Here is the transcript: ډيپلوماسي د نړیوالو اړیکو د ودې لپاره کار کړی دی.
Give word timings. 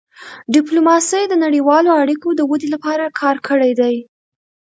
ډيپلوماسي 0.53 1.23
د 1.27 1.33
نړیوالو 1.43 1.89
اړیکو 2.01 2.29
د 2.35 2.41
ودې 2.49 2.67
لپاره 2.75 3.05
کار 3.19 3.35
کړی 3.47 3.71
دی. 3.79 3.95